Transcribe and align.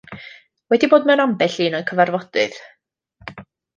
Wedi 0.73 0.87
bod 0.93 1.05
mewn 1.09 1.21
ambell 1.25 1.59
un 1.67 1.77
o'u 1.81 1.85
cyfarfodydd. 1.91 2.59